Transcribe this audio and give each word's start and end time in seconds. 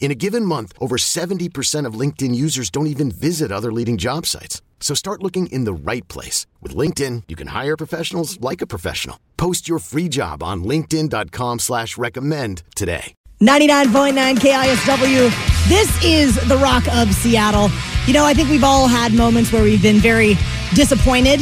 In 0.00 0.10
a 0.10 0.14
given 0.14 0.44
month, 0.44 0.72
over 0.80 0.96
70% 0.96 1.84
of 1.84 1.94
LinkedIn 1.94 2.34
users 2.34 2.70
don't 2.70 2.86
even 2.86 3.10
visit 3.10 3.52
other 3.52 3.70
leading 3.72 3.98
job 3.98 4.24
sites. 4.24 4.62
So 4.80 4.94
start 4.94 5.22
looking 5.22 5.48
in 5.48 5.64
the 5.64 5.72
right 5.74 6.06
place. 6.08 6.46
With 6.62 6.74
LinkedIn, 6.74 7.24
you 7.28 7.36
can 7.36 7.48
hire 7.48 7.76
professionals 7.76 8.40
like 8.40 8.62
a 8.62 8.66
professional. 8.66 9.18
Post 9.36 9.68
your 9.68 9.80
free 9.80 10.08
job 10.08 10.42
on 10.42 10.64
linkedin.com 10.64 11.58
slash 11.58 11.98
recommend 11.98 12.62
today. 12.74 13.12
99.9 13.42 14.36
KISW. 14.38 15.68
This 15.68 16.04
is 16.04 16.34
the 16.48 16.56
Rock 16.56 16.86
of 16.94 17.12
Seattle. 17.12 17.68
You 18.06 18.12
know, 18.12 18.24
I 18.24 18.34
think 18.34 18.48
we've 18.48 18.64
all 18.64 18.88
had 18.88 19.12
moments 19.12 19.52
where 19.52 19.62
we've 19.62 19.82
been 19.82 19.98
very 19.98 20.34
disappointed 20.74 21.40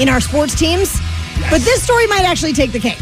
in 0.00 0.08
our 0.08 0.20
sports 0.20 0.58
teams, 0.58 1.00
but 1.50 1.60
this 1.60 1.82
story 1.82 2.06
might 2.06 2.24
actually 2.24 2.52
take 2.52 2.72
the 2.72 2.80
cake. 2.80 3.00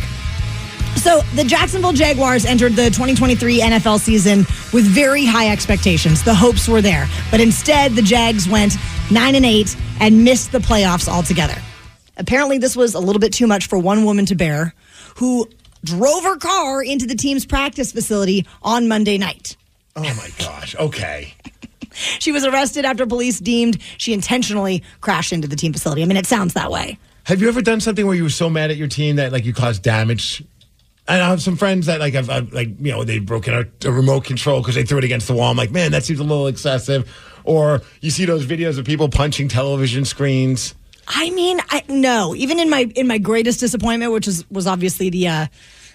So, 1.04 1.20
the 1.34 1.44
Jacksonville 1.44 1.92
Jaguars 1.92 2.46
entered 2.46 2.72
the 2.72 2.86
2023 2.86 3.60
NFL 3.60 4.00
season 4.00 4.38
with 4.72 4.86
very 4.86 5.26
high 5.26 5.50
expectations. 5.52 6.24
The 6.24 6.34
hopes 6.34 6.66
were 6.66 6.80
there, 6.80 7.06
but 7.30 7.42
instead, 7.42 7.92
the 7.92 8.00
Jags 8.00 8.48
went 8.48 8.76
9 9.10 9.34
and 9.34 9.44
8 9.44 9.76
and 10.00 10.24
missed 10.24 10.50
the 10.50 10.60
playoffs 10.60 11.06
altogether. 11.06 11.60
Apparently, 12.16 12.56
this 12.56 12.74
was 12.74 12.94
a 12.94 13.00
little 13.00 13.20
bit 13.20 13.34
too 13.34 13.46
much 13.46 13.66
for 13.66 13.78
one 13.78 14.06
woman 14.06 14.24
to 14.24 14.34
bear 14.34 14.72
who 15.16 15.46
drove 15.84 16.24
her 16.24 16.38
car 16.38 16.82
into 16.82 17.04
the 17.04 17.14
team's 17.16 17.44
practice 17.44 17.92
facility 17.92 18.46
on 18.62 18.88
Monday 18.88 19.18
night. 19.18 19.58
Oh 19.96 20.02
my 20.02 20.30
gosh. 20.38 20.74
Okay. 20.74 21.34
She 22.18 22.32
was 22.32 22.44
arrested 22.44 22.84
after 22.84 23.06
police 23.06 23.38
deemed 23.38 23.78
she 23.98 24.12
intentionally 24.14 24.82
crashed 25.00 25.32
into 25.32 25.46
the 25.46 25.54
team 25.54 25.72
facility. 25.72 26.02
I 26.02 26.06
mean, 26.06 26.16
it 26.16 26.26
sounds 26.26 26.54
that 26.54 26.72
way. 26.72 26.98
Have 27.24 27.40
you 27.40 27.46
ever 27.46 27.62
done 27.62 27.80
something 27.80 28.04
where 28.04 28.14
you 28.14 28.24
were 28.24 28.30
so 28.30 28.50
mad 28.50 28.72
at 28.72 28.76
your 28.76 28.88
team 28.88 29.16
that 29.16 29.32
like 29.32 29.44
you 29.44 29.54
caused 29.54 29.82
damage? 29.82 30.42
And 31.06 31.22
I 31.22 31.28
have 31.28 31.42
some 31.42 31.56
friends 31.56 31.86
that 31.86 32.00
like 32.00 32.14
I've, 32.14 32.30
I've 32.30 32.52
like 32.52 32.68
you 32.78 32.92
know 32.92 33.04
they 33.04 33.18
broken 33.18 33.54
a, 33.54 33.88
a 33.88 33.92
remote 33.92 34.24
control 34.24 34.60
because 34.60 34.74
they 34.74 34.84
threw 34.84 34.98
it 34.98 35.04
against 35.04 35.28
the 35.28 35.34
wall. 35.34 35.50
I'm 35.50 35.56
like, 35.56 35.70
man, 35.70 35.92
that 35.92 36.04
seems 36.04 36.18
a 36.18 36.24
little 36.24 36.46
excessive. 36.46 37.10
Or 37.44 37.82
you 38.00 38.10
see 38.10 38.24
those 38.24 38.46
videos 38.46 38.78
of 38.78 38.86
people 38.86 39.08
punching 39.08 39.48
television 39.48 40.06
screens. 40.06 40.74
I 41.06 41.28
mean, 41.30 41.60
I, 41.68 41.82
no. 41.88 42.34
Even 42.34 42.58
in 42.58 42.70
my 42.70 42.90
in 42.94 43.06
my 43.06 43.18
greatest 43.18 43.60
disappointment, 43.60 44.12
which 44.12 44.26
is 44.26 44.48
was 44.50 44.66
obviously 44.66 45.10
the 45.10 45.28
uh, 45.28 45.46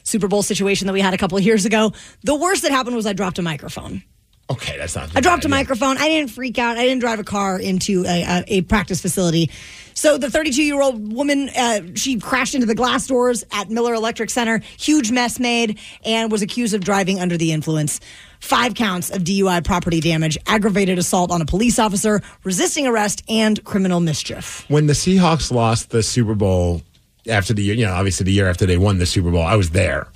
Super 0.04 0.28
Bowl 0.28 0.44
situation 0.44 0.86
that 0.88 0.94
we 0.94 1.02
had 1.02 1.14
a 1.14 1.18
couple 1.18 1.38
of 1.38 1.44
years 1.44 1.66
ago, 1.66 1.94
the 2.24 2.36
worst 2.36 2.62
that 2.62 2.72
happened 2.72 2.96
was 2.96 3.06
I 3.06 3.14
dropped 3.14 3.40
a 3.40 3.42
microphone. 3.42 4.04
Okay, 4.52 4.78
that's 4.78 4.96
not. 4.96 5.16
I 5.16 5.22
dropped 5.22 5.46
a 5.46 5.50
microphone. 5.50 5.98
I 5.98 6.10
didn't 6.10 6.32
freak 6.32 6.58
out. 6.58 6.78
I 6.78 6.84
didn't 6.84 7.02
drive 7.02 7.20
a 7.20 7.24
car 7.24 7.60
into 7.60 8.04
a, 8.06 8.24
a, 8.24 8.44
a 8.48 8.62
practice 8.62 9.00
facility. 9.00 9.52
So 9.94 10.18
the 10.18 10.32
32 10.32 10.64
year 10.64 10.82
old 10.82 11.12
woman, 11.12 11.50
uh, 11.50 11.82
she 11.94 12.20
crashed 12.20 12.56
into 12.56 12.66
the 12.66 12.74
glass 12.74 13.06
doors 13.06 13.44
at 13.52 13.70
Miller 13.70 13.94
Electric 13.94 14.30
Center. 14.30 14.60
Huge 14.78 15.12
mess 15.12 15.40
made, 15.40 15.78
and 16.06 16.32
was 16.32 16.42
accused 16.42 16.74
of 16.74 16.84
driving 16.84 17.20
under 17.20 17.38
the 17.38 17.52
influence. 17.52 18.00
Five 18.40 18.76
counts 18.76 19.12
of 19.12 19.24
DUI 19.24 19.64
property 19.64 20.00
damage, 20.00 20.38
aggravated 20.48 20.98
assault 20.98 21.32
on 21.32 21.42
a 21.42 21.46
police 21.46 21.78
officer, 21.78 22.22
resisting 22.44 22.88
arrest, 22.88 23.24
and 23.28 23.62
criminal 23.66 24.00
mischief. 24.00 24.64
When 24.70 24.88
the 24.88 24.94
Seahawks 24.94 25.52
lost 25.52 25.90
the 25.90 26.02
Super 26.02 26.34
Bowl 26.34 26.82
after 27.28 27.54
the 27.54 27.62
year, 27.62 27.76
you 27.76 27.86
know, 27.86 27.94
obviously 27.94 28.24
the 28.24 28.32
year 28.32 28.50
after 28.50 28.66
they 28.66 28.78
won 28.78 29.00
the 29.00 29.06
Super 29.06 29.30
Bowl, 29.32 29.44
I 29.44 29.58
was 29.58 29.72
there. 29.72 30.08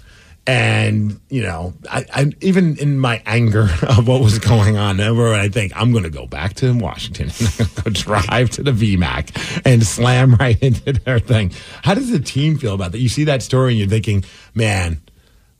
And, 0.45 1.21
you 1.29 1.41
know, 1.41 1.73
I, 1.89 2.05
I 2.13 2.31
even 2.41 2.77
in 2.77 2.99
my 2.99 3.21
anger 3.25 3.69
of 3.87 4.07
what 4.07 4.21
was 4.21 4.39
going 4.39 4.77
on, 4.77 4.97
where 4.97 5.33
I 5.33 5.47
think 5.47 5.71
I'm 5.75 5.91
going 5.91 6.03
to 6.03 6.09
go 6.09 6.25
back 6.25 6.55
to 6.55 6.73
Washington 6.73 7.31
and 7.59 7.75
go 7.75 7.89
drive 7.91 8.49
to 8.51 8.63
the 8.63 8.71
VMAC 8.71 9.61
and 9.65 9.85
slam 9.85 10.35
right 10.35 10.59
into 10.61 10.93
their 10.93 11.19
thing. 11.19 11.51
How 11.83 11.93
does 11.93 12.11
the 12.11 12.19
team 12.19 12.57
feel 12.57 12.73
about 12.73 12.91
that? 12.91 12.99
You 12.99 13.09
see 13.09 13.23
that 13.25 13.41
story 13.41 13.71
and 13.71 13.79
you're 13.79 13.87
thinking, 13.87 14.25
man, 14.53 15.01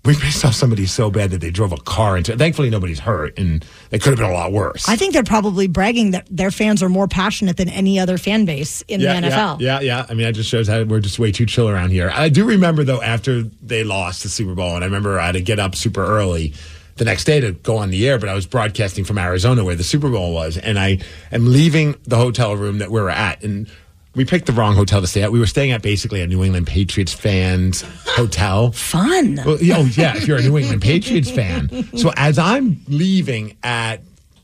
we 0.06 0.16
pissed 0.16 0.44
off 0.44 0.54
somebody 0.54 0.86
so 0.86 1.10
bad 1.10 1.32
that 1.32 1.40
they 1.40 1.50
drove 1.50 1.72
a 1.72 1.78
car 1.78 2.18
into 2.18 2.34
it. 2.34 2.38
Thankfully, 2.38 2.70
nobody's 2.70 3.00
hurt, 3.00 3.38
and 3.40 3.66
it 3.90 4.02
could 4.02 4.10
have 4.10 4.20
been 4.20 4.30
a 4.30 4.34
lot 4.34 4.52
worse. 4.52 4.88
I 4.90 4.98
think 4.98 5.14
they're 5.14 5.24
probably 5.24 5.68
bragging 5.68 6.12
that 6.12 6.28
their 6.30 6.52
fans 6.52 6.84
are 6.84 6.90
more 6.90 7.08
passionate 7.08 7.56
than 7.56 7.70
any 7.70 8.00
other 8.00 8.18
fan 8.18 8.44
base 8.44 8.82
in 8.90 9.00
yeah, 9.00 9.20
the 9.20 9.28
NFL. 9.28 9.62
Yeah, 9.62 9.80
yeah, 9.80 9.80
yeah. 9.80 10.06
I 10.10 10.14
mean, 10.14 10.26
that 10.26 10.34
just 10.34 10.50
shows 10.50 10.68
how 10.68 10.84
we're 10.84 11.00
just 11.00 11.20
way 11.20 11.32
too 11.32 11.46
chill 11.46 11.70
around 11.70 11.92
here. 11.92 12.12
I 12.14 12.28
do 12.28 12.46
remember 12.46 12.84
though 12.84 13.02
after 13.02 13.44
they 13.44 13.86
lost 13.86 14.24
the 14.24 14.30
Super 14.30 14.56
Bowl, 14.56 14.76
and 14.76 14.84
I 14.84 14.88
remember 14.88 15.20
I 15.20 15.28
had 15.28 15.32
to 15.34 15.42
get 15.42 15.60
up 15.60 15.76
super 15.76 16.06
early 16.06 16.54
the 16.96 17.06
next 17.06 17.24
day 17.24 17.40
to 17.40 17.54
go 17.54 17.78
on 17.78 17.90
the 17.90 18.08
air, 18.08 18.20
but 18.20 18.30
I 18.30 18.34
was 18.34 18.46
broadcasting 18.46 19.06
from 19.06 19.18
Arizona 19.18 19.64
where 19.64 19.76
the 19.76 19.84
Super 19.84 20.10
Bowl 20.10 20.34
was, 20.34 20.58
and 20.58 20.78
I 20.78 21.00
am 21.32 21.52
leaving 21.52 21.96
the 22.04 22.18
hotel 22.18 22.56
room 22.56 22.80
that 22.80 22.92
we 22.92 23.00
were 23.00 23.10
at, 23.10 23.42
and 23.42 23.70
we 24.16 24.26
picked 24.26 24.46
the 24.46 24.54
wrong 24.54 24.76
hotel 24.76 25.02
to 25.02 25.08
stay 25.08 25.24
at. 25.24 25.32
We 25.32 25.40
were 25.40 25.48
staying 25.48 25.72
at 25.72 25.82
basically 25.82 26.22
a 26.22 26.28
New 26.28 26.44
England 26.44 26.68
Patriots 26.68 27.14
fans 27.14 27.84
hotel. 28.06 28.72
Fun. 28.72 29.36
Well, 29.46 29.58
oh 29.62 29.90
yeah, 29.96 30.16
if 30.16 30.28
you're 30.28 30.38
a 30.38 30.42
New 30.42 30.58
England 30.58 30.82
Patriots 30.82 31.32
fan. 31.32 31.70
So 31.98 32.12
as 32.16 32.38
I'm 32.38 32.82
leaving 32.88 33.58
at 33.64 34.02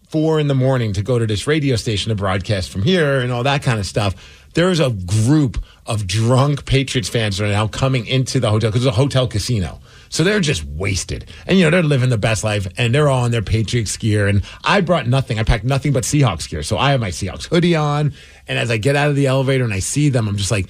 four 0.09 0.39
in 0.39 0.47
the 0.47 0.55
morning 0.55 0.93
to 0.93 1.03
go 1.03 1.19
to 1.19 1.27
this 1.27 1.45
radio 1.45 1.75
station 1.75 2.09
to 2.09 2.15
broadcast 2.15 2.71
from 2.71 2.81
here 2.81 3.19
and 3.19 3.31
all 3.31 3.43
that 3.43 3.61
kind 3.61 3.79
of 3.79 3.85
stuff, 3.85 4.15
there's 4.55 4.79
a 4.79 4.89
group 4.89 5.63
of 5.85 6.07
drunk 6.07 6.65
Patriots 6.65 7.09
fans 7.09 7.37
that 7.37 7.45
are 7.45 7.51
now 7.51 7.67
coming 7.67 8.07
into 8.07 8.39
the 8.39 8.49
hotel 8.49 8.71
because 8.71 8.85
it's 8.85 8.95
a 8.95 8.97
hotel 8.97 9.27
casino. 9.27 9.79
So 10.09 10.23
they're 10.23 10.39
just 10.39 10.63
wasted. 10.65 11.29
And, 11.45 11.57
you 11.57 11.63
know, 11.63 11.69
they're 11.69 11.83
living 11.83 12.09
the 12.09 12.17
best 12.17 12.43
life 12.43 12.67
and 12.77 12.93
they're 12.93 13.09
all 13.09 13.25
in 13.25 13.31
their 13.31 13.43
Patriots 13.43 13.95
gear. 13.95 14.27
And 14.27 14.43
I 14.63 14.81
brought 14.81 15.07
nothing. 15.07 15.39
I 15.39 15.43
packed 15.43 15.63
nothing 15.63 15.93
but 15.93 16.03
Seahawks 16.03 16.49
gear. 16.49 16.63
So 16.63 16.77
I 16.77 16.91
have 16.91 16.99
my 16.99 17.09
Seahawks 17.09 17.45
hoodie 17.45 17.75
on. 17.75 18.13
And 18.47 18.57
as 18.57 18.71
I 18.71 18.77
get 18.77 18.95
out 18.95 19.09
of 19.09 19.15
the 19.15 19.27
elevator 19.27 19.63
and 19.63 19.73
I 19.73 19.79
see 19.79 20.09
them, 20.09 20.27
I'm 20.27 20.37
just 20.37 20.51
like, 20.51 20.67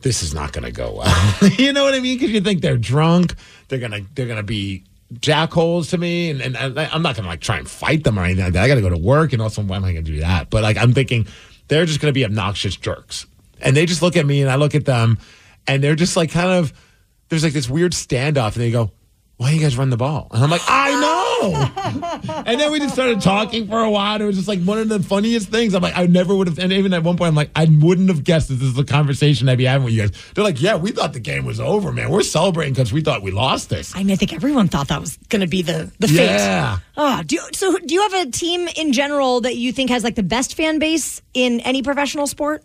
this 0.00 0.22
is 0.22 0.34
not 0.34 0.52
going 0.52 0.64
to 0.64 0.70
go 0.70 0.92
well. 0.98 1.50
you 1.58 1.72
know 1.72 1.82
what 1.82 1.94
I 1.94 2.00
mean? 2.00 2.18
Because 2.18 2.30
you 2.30 2.40
think 2.40 2.60
they're 2.60 2.76
drunk. 2.76 3.34
They're 3.68 3.80
going 3.80 3.92
to, 3.92 4.04
they're 4.14 4.26
going 4.26 4.36
to 4.36 4.44
be 4.44 4.84
jackholes 5.14 5.90
to 5.90 5.98
me. 5.98 6.30
And, 6.30 6.42
and 6.42 6.78
I, 6.78 6.88
I'm 6.92 7.02
not 7.02 7.16
to 7.16 7.22
like 7.22 7.40
try 7.40 7.56
and 7.56 7.68
fight 7.68 8.04
them 8.04 8.18
or 8.18 8.24
anything 8.24 8.44
like 8.44 8.52
that. 8.52 8.64
I 8.64 8.68
got 8.68 8.76
to 8.76 8.80
go 8.82 8.90
to 8.90 8.98
work. 8.98 9.32
And 9.32 9.40
also, 9.40 9.62
why 9.62 9.76
am 9.76 9.84
I 9.84 9.94
to 9.94 10.02
do 10.02 10.20
that? 10.20 10.50
But 10.50 10.62
like, 10.62 10.76
I'm 10.76 10.92
thinking 10.92 11.26
they're 11.68 11.86
just 11.86 12.00
to 12.00 12.12
be 12.12 12.24
obnoxious 12.24 12.76
jerks. 12.76 13.26
And 13.60 13.76
they 13.76 13.86
just 13.86 14.02
look 14.02 14.16
at 14.16 14.26
me 14.26 14.42
and 14.42 14.50
I 14.50 14.54
look 14.54 14.74
at 14.74 14.84
them 14.84 15.18
and 15.66 15.82
they're 15.82 15.96
just 15.96 16.16
like 16.16 16.30
kind 16.30 16.50
of, 16.50 16.72
there's 17.28 17.44
like 17.44 17.52
this 17.52 17.68
weird 17.68 17.92
standoff, 17.92 18.54
and 18.54 18.62
they 18.64 18.70
go, 18.70 18.90
"Why 19.36 19.50
do 19.50 19.56
you 19.56 19.62
guys 19.62 19.76
run 19.76 19.90
the 19.90 19.96
ball?" 19.96 20.28
And 20.32 20.42
I'm 20.42 20.50
like, 20.50 20.62
"I 20.66 20.90
know." 21.00 21.14
and 22.46 22.58
then 22.60 22.72
we 22.72 22.80
just 22.80 22.94
started 22.94 23.20
talking 23.20 23.68
for 23.68 23.78
a 23.80 23.88
while. 23.88 24.14
And 24.14 24.24
It 24.24 24.26
was 24.26 24.36
just 24.36 24.48
like 24.48 24.60
one 24.62 24.78
of 24.78 24.88
the 24.88 25.00
funniest 25.00 25.50
things. 25.50 25.72
I'm 25.72 25.82
like, 25.82 25.96
I 25.96 26.06
never 26.06 26.34
would 26.34 26.48
have. 26.48 26.58
And 26.58 26.72
even 26.72 26.92
at 26.92 27.04
one 27.04 27.16
point, 27.16 27.28
I'm 27.28 27.34
like, 27.36 27.50
I 27.54 27.66
wouldn't 27.70 28.08
have 28.08 28.24
guessed 28.24 28.48
that 28.48 28.54
this 28.54 28.68
is 28.68 28.74
the 28.74 28.84
conversation 28.84 29.48
I'd 29.48 29.56
be 29.58 29.64
having 29.64 29.84
with 29.84 29.94
you 29.94 30.02
guys. 30.02 30.10
They're 30.34 30.42
like, 30.44 30.60
"Yeah, 30.60 30.74
we 30.76 30.90
thought 30.90 31.12
the 31.12 31.20
game 31.20 31.44
was 31.44 31.60
over, 31.60 31.92
man. 31.92 32.10
We're 32.10 32.22
celebrating 32.22 32.74
because 32.74 32.92
we 32.92 33.02
thought 33.02 33.22
we 33.22 33.30
lost 33.30 33.68
this." 33.70 33.94
I 33.94 34.00
mean, 34.00 34.10
I 34.10 34.16
think 34.16 34.32
everyone 34.34 34.66
thought 34.68 34.88
that 34.88 35.00
was 35.00 35.16
going 35.28 35.40
to 35.42 35.46
be 35.46 35.62
the 35.62 35.90
the 36.00 36.08
Yeah. 36.08 36.76
fate. 36.76 36.82
Oh, 36.96 37.22
do 37.24 37.36
you, 37.36 37.42
so 37.52 37.76
do 37.78 37.94
you 37.94 38.02
have 38.02 38.26
a 38.26 38.30
team 38.32 38.68
in 38.76 38.92
general 38.92 39.42
that 39.42 39.56
you 39.56 39.72
think 39.72 39.90
has 39.90 40.02
like 40.02 40.16
the 40.16 40.22
best 40.24 40.56
fan 40.56 40.78
base 40.80 41.22
in 41.34 41.60
any 41.60 41.82
professional 41.82 42.26
sport? 42.26 42.64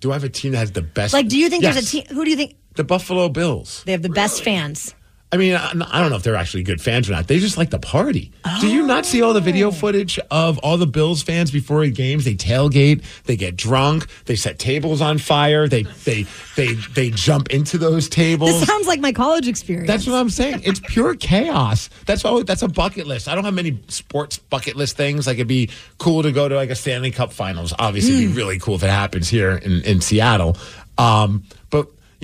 Do 0.00 0.10
I 0.10 0.14
have 0.14 0.24
a 0.24 0.28
team 0.28 0.52
that 0.52 0.58
has 0.58 0.72
the 0.72 0.82
best? 0.82 1.12
Like, 1.14 1.28
do 1.28 1.38
you 1.38 1.48
think 1.50 1.62
there's 1.62 1.76
a 1.76 1.82
team? 1.86 2.04
Who 2.10 2.24
do 2.24 2.30
you 2.30 2.36
think 2.36 2.56
The 2.74 2.84
Buffalo 2.84 3.28
Bills. 3.28 3.82
they 3.86 3.92
have 3.92 4.02
the 4.02 4.08
best 4.08 4.42
fans? 4.42 4.94
I 5.32 5.36
mean, 5.36 5.56
I 5.56 5.72
don't 6.00 6.10
know 6.10 6.16
if 6.16 6.22
they're 6.22 6.36
actually 6.36 6.62
good 6.62 6.80
fans 6.80 7.08
or 7.08 7.12
not. 7.12 7.26
They 7.26 7.40
just 7.40 7.56
like 7.58 7.70
the 7.70 7.80
party. 7.80 8.30
Do 8.60 8.68
you 8.68 8.86
not 8.86 9.04
see 9.04 9.20
all 9.20 9.32
the 9.32 9.40
video 9.40 9.72
footage 9.72 10.16
of 10.30 10.58
all 10.58 10.76
the 10.76 10.86
Bills 10.86 11.24
fans 11.24 11.50
before 11.50 11.84
games? 11.88 12.24
They 12.24 12.36
tailgate, 12.36 13.02
they 13.24 13.34
get 13.34 13.56
drunk, 13.56 14.06
they 14.26 14.36
set 14.36 14.60
tables 14.60 15.00
on 15.00 15.18
fire, 15.18 15.66
they 15.66 15.82
they 16.04 16.26
they 16.54 16.74
they 16.74 17.10
jump 17.10 17.50
into 17.50 17.78
those 17.78 18.08
tables. 18.08 18.60
This 18.60 18.68
sounds 18.68 18.86
like 18.86 19.00
my 19.00 19.10
college 19.10 19.48
experience. 19.48 19.88
That's 19.88 20.06
what 20.06 20.14
I'm 20.14 20.30
saying. 20.30 20.60
It's 20.62 20.78
pure 20.78 21.16
chaos. 21.16 21.90
That's 22.06 22.22
why 22.22 22.44
that's 22.44 22.62
a 22.62 22.68
bucket 22.68 23.08
list. 23.08 23.26
I 23.26 23.34
don't 23.34 23.42
have 23.44 23.54
many 23.54 23.82
sports 23.88 24.38
bucket 24.38 24.76
list 24.76 24.96
things. 24.96 25.26
Like 25.26 25.38
it'd 25.38 25.48
be 25.48 25.68
cool 25.98 26.22
to 26.22 26.30
go 26.30 26.48
to 26.48 26.54
like 26.54 26.70
a 26.70 26.76
Stanley 26.76 27.10
Cup 27.10 27.32
Finals. 27.32 27.74
Obviously, 27.76 28.14
it'd 28.14 28.28
be 28.30 28.36
really 28.36 28.60
cool 28.60 28.76
if 28.76 28.84
it 28.84 28.90
happens 28.90 29.28
here 29.28 29.56
in 29.56 29.82
in 29.82 30.00
Seattle. 30.00 30.56
Um, 30.96 31.42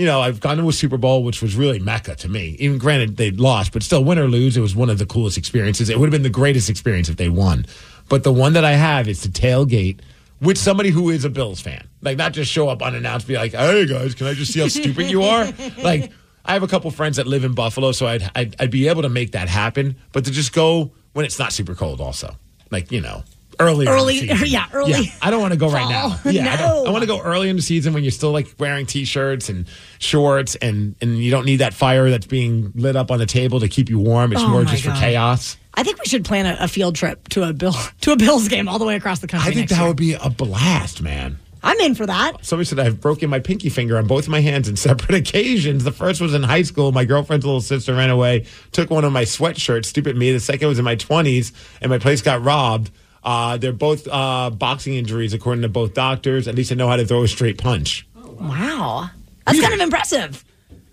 you 0.00 0.06
know, 0.06 0.22
I've 0.22 0.40
gone 0.40 0.56
to 0.56 0.66
a 0.66 0.72
Super 0.72 0.96
Bowl, 0.96 1.22
which 1.24 1.42
was 1.42 1.54
really 1.54 1.78
mecca 1.78 2.14
to 2.14 2.28
me. 2.30 2.56
Even 2.58 2.78
granted 2.78 3.18
they 3.18 3.32
lost, 3.32 3.70
but 3.70 3.82
still, 3.82 4.02
win 4.02 4.18
or 4.18 4.28
lose, 4.28 4.56
it 4.56 4.62
was 4.62 4.74
one 4.74 4.88
of 4.88 4.96
the 4.96 5.04
coolest 5.04 5.36
experiences. 5.36 5.90
It 5.90 6.00
would 6.00 6.06
have 6.06 6.10
been 6.10 6.22
the 6.22 6.30
greatest 6.30 6.70
experience 6.70 7.10
if 7.10 7.18
they 7.18 7.28
won. 7.28 7.66
But 8.08 8.24
the 8.24 8.32
one 8.32 8.54
that 8.54 8.64
I 8.64 8.72
have 8.72 9.08
is 9.08 9.20
to 9.20 9.28
tailgate 9.28 10.00
with 10.40 10.56
somebody 10.56 10.88
who 10.88 11.10
is 11.10 11.26
a 11.26 11.28
Bills 11.28 11.60
fan. 11.60 11.86
Like, 12.00 12.16
not 12.16 12.32
just 12.32 12.50
show 12.50 12.70
up 12.70 12.80
unannounced, 12.80 13.28
be 13.28 13.34
like, 13.34 13.52
hey 13.52 13.84
guys, 13.84 14.14
can 14.14 14.26
I 14.26 14.32
just 14.32 14.54
see 14.54 14.60
how 14.60 14.68
stupid 14.68 15.10
you 15.10 15.22
are? 15.22 15.46
Like, 15.82 16.10
I 16.46 16.54
have 16.54 16.62
a 16.62 16.66
couple 16.66 16.90
friends 16.90 17.18
that 17.18 17.26
live 17.26 17.44
in 17.44 17.52
Buffalo, 17.52 17.92
so 17.92 18.06
I'd, 18.06 18.30
I'd, 18.34 18.56
I'd 18.58 18.70
be 18.70 18.88
able 18.88 19.02
to 19.02 19.10
make 19.10 19.32
that 19.32 19.50
happen. 19.50 19.96
But 20.12 20.24
to 20.24 20.30
just 20.30 20.54
go 20.54 20.92
when 21.12 21.26
it's 21.26 21.38
not 21.38 21.52
super 21.52 21.74
cold, 21.74 22.00
also. 22.00 22.36
Like, 22.70 22.90
you 22.90 23.02
know, 23.02 23.22
early. 23.60 23.86
Early, 23.90 24.26
yeah, 24.46 24.66
early. 24.72 24.90
Yeah, 24.92 25.12
I 25.22 25.30
don't 25.30 25.40
want 25.40 25.52
to 25.52 25.58
go 25.58 25.70
right 25.70 25.88
now. 25.88 26.18
Yeah, 26.24 26.52
I, 26.52 26.56
don't- 26.56 26.84
No. 26.84 26.86
I 26.86 26.90
want 26.90 27.02
to 27.02 27.06
go 27.06 27.20
early 27.20 27.48
in 27.48 27.56
the 27.56 27.62
season 27.62 27.92
when 27.92 28.02
you're 28.02 28.10
still 28.10 28.32
like 28.32 28.54
wearing 28.58 28.86
t-shirts 28.86 29.48
and 29.48 29.66
shorts, 29.98 30.54
and 30.56 30.94
and 31.00 31.18
you 31.18 31.30
don't 31.30 31.44
need 31.44 31.56
that 31.56 31.74
fire 31.74 32.10
that's 32.10 32.26
being 32.26 32.72
lit 32.74 32.96
up 32.96 33.10
on 33.10 33.18
the 33.18 33.26
table 33.26 33.60
to 33.60 33.68
keep 33.68 33.88
you 33.88 33.98
warm. 33.98 34.32
It's 34.32 34.40
Oh 34.42 34.48
more 34.48 34.64
just 34.64 34.84
God. 34.84 34.94
for 34.94 35.00
chaos. 35.00 35.56
I 35.74 35.82
think 35.84 35.98
we 36.00 36.06
should 36.06 36.24
plan 36.24 36.46
a, 36.46 36.56
a 36.64 36.68
field 36.68 36.96
trip 36.96 37.28
to 37.28 37.44
a 37.44 37.52
Bill 37.52 37.74
to 38.02 38.12
a 38.12 38.16
Bills 38.16 38.48
game 38.48 38.68
all 38.68 38.78
the 38.78 38.84
way 38.86 38.96
across 38.96 39.20
the 39.20 39.28
country. 39.28 39.50
I 39.50 39.54
think 39.54 39.68
that 39.70 39.78
year. 39.78 39.88
would 39.88 39.96
be 39.96 40.14
a 40.14 40.30
blast, 40.30 41.00
man. 41.02 41.38
I'm 41.62 41.78
in 41.80 41.94
for 41.94 42.06
that. 42.06 42.42
Somebody 42.42 42.64
said 42.64 42.78
I've 42.80 43.02
broken 43.02 43.28
my 43.28 43.38
pinky 43.38 43.68
finger 43.68 43.98
on 43.98 44.06
both 44.06 44.28
my 44.28 44.40
hands 44.40 44.66
in 44.66 44.76
separate 44.88 45.14
occasions. 45.14 45.84
The 45.84 45.92
first 45.92 46.20
was 46.20 46.32
in 46.32 46.42
high 46.42 46.62
school. 46.62 46.90
My 46.90 47.04
girlfriend's 47.04 47.44
little 47.44 47.60
sister 47.60 47.94
ran 47.94 48.08
away, 48.08 48.46
took 48.72 48.88
one 48.90 49.04
of 49.04 49.12
my 49.12 49.24
sweatshirts. 49.24 49.84
Stupid 49.84 50.16
me. 50.16 50.32
The 50.32 50.40
second 50.40 50.68
was 50.68 50.78
in 50.78 50.86
my 50.86 50.96
20s, 50.96 51.52
and 51.82 51.90
my 51.90 51.98
place 51.98 52.22
got 52.22 52.42
robbed. 52.42 52.90
Uh, 53.22 53.56
they're 53.56 53.72
both 53.72 54.08
uh, 54.08 54.50
boxing 54.50 54.94
injuries, 54.94 55.34
according 55.34 55.62
to 55.62 55.68
both 55.68 55.94
doctors. 55.94 56.48
At 56.48 56.54
least 56.54 56.72
I 56.72 56.74
know 56.74 56.88
how 56.88 56.96
to 56.96 57.06
throw 57.06 57.22
a 57.22 57.28
straight 57.28 57.58
punch. 57.58 58.06
Wow, 58.14 59.10
that's 59.46 59.60
kind 59.60 59.74
of 59.74 59.80
impressive. 59.80 60.44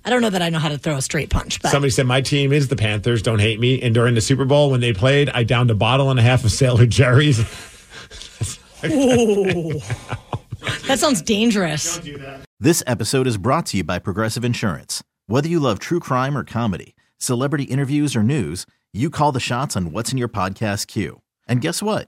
I 0.04 0.10
don't 0.10 0.22
know 0.22 0.30
that 0.30 0.42
I 0.42 0.50
know 0.50 0.60
how 0.60 0.70
to 0.70 0.78
throw 0.78 0.96
a 0.96 1.02
straight 1.02 1.30
punch, 1.30 1.62
but 1.62 1.70
Somebody 1.70 1.92
said 1.92 2.06
my 2.06 2.22
team 2.22 2.54
is 2.54 2.70
the 2.70 2.78
Panthers. 2.78 3.22
Don't 3.22 3.40
hate 3.40 3.60
me. 3.60 3.82
And 3.82 3.94
during 3.94 4.16
the 4.16 4.22
Super 4.22 4.46
Bowl 4.46 4.72
when 4.72 4.80
they 4.80 4.94
played, 4.94 5.30
I 5.30 5.44
downed 5.44 5.70
a 5.70 5.76
bottle 5.76 6.10
and 6.10 6.18
a 6.18 6.22
half 6.22 6.46
of 6.46 6.52
Sailor 6.52 6.86
Jerry's. 6.86 7.40
that 8.82 9.82
sounds 10.98 11.22
dangerous. 11.22 12.00
This 12.60 12.84
episode 12.88 13.28
is 13.28 13.38
brought 13.38 13.66
to 13.68 13.78
you 13.78 13.84
by 13.84 14.00
Progressive 14.00 14.46
Insurance. 14.46 15.04
Whether 15.26 15.50
you 15.50 15.60
love 15.60 15.80
true 15.80 16.00
crime 16.00 16.38
or 16.38 16.46
comedy, 16.46 16.96
celebrity 17.18 17.66
interviews 17.66 18.16
or 18.16 18.24
news, 18.24 18.66
you 18.94 19.10
call 19.10 19.34
the 19.34 19.42
shots 19.42 19.76
on 19.76 19.92
what's 19.92 20.14
in 20.14 20.18
your 20.18 20.30
podcast 20.30 20.88
queue. 20.88 21.22
And 21.50 21.60
guess 21.60 21.84
what? 21.84 22.08